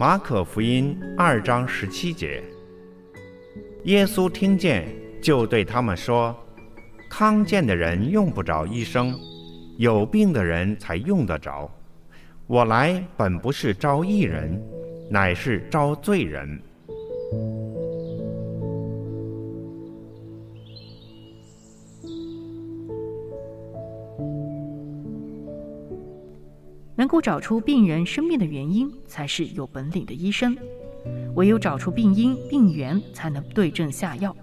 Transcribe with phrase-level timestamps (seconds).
[0.00, 2.42] 马可福音二章十七节，
[3.84, 4.88] 耶稣听见，
[5.20, 6.34] 就对他们说
[7.10, 9.14] ：“康健的人用不着医生，
[9.76, 11.70] 有病的人才用得着。”
[12.48, 14.58] 我来本不是招义人，
[15.10, 16.58] 乃是招罪人。
[27.00, 30.54] 能够找出病人生病的原因，才是有本领的医生。
[31.34, 34.36] 唯有找出病因、病源，才能对症下药。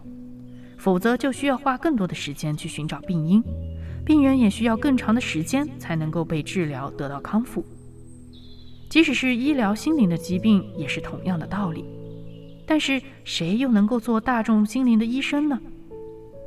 [0.75, 3.44] 否则，就需要花更多的时间去寻找病因，
[4.03, 7.64] 病人也需要更长的时间才能够被治疗得到康复。
[8.89, 11.86] 即使是医疗心灵的疾病，也是同样的道理。
[12.66, 15.61] 但是，谁又能够做大众心灵的医生呢？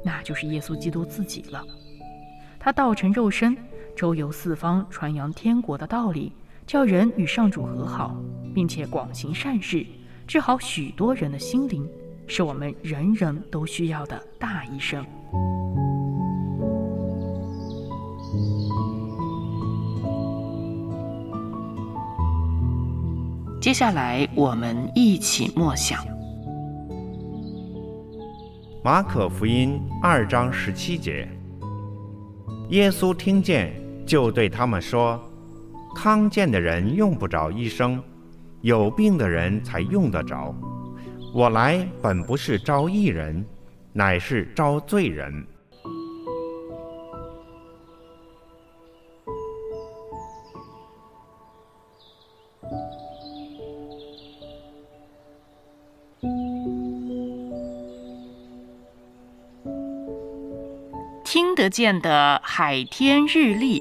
[0.05, 1.65] 那就是耶稣基督自己了。
[2.59, 3.57] 他道成肉身，
[3.97, 6.33] 周游四方，传扬天国的道理，
[6.67, 8.17] 叫人与上主和好，
[8.55, 9.87] 并且广行善事，
[10.27, 11.89] 治好许多人的心灵，
[12.27, 15.05] 是我们人人都需要的大医生。
[23.61, 26.03] 接下来，我们一起默想
[28.83, 31.29] 《马可福音》二章十七节。
[32.71, 33.75] 耶稣听见，
[34.11, 35.23] 就对他们说
[35.95, 38.03] ：“康健的人用不着医生，
[38.61, 40.53] 有病的人才用得着。
[41.33, 43.47] 我来本不是招义人，
[43.93, 45.47] 乃是招罪人。”
[61.25, 63.81] 听得见的海天日历，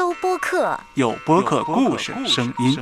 [0.00, 2.74] 搜播客，有播客故事声音。